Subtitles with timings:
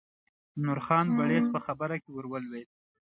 [0.63, 2.69] نورخان بړیڅ په خبره کې ور ولوېد.